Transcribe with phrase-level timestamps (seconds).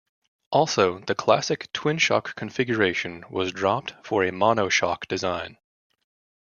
[0.51, 5.57] Also, the classic twin-shock configuration was dropped for a mono shock design.